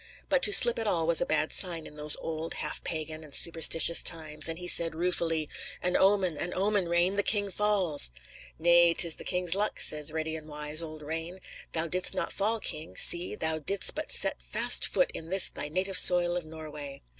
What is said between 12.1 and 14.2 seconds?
not fall, king. See; thou didst but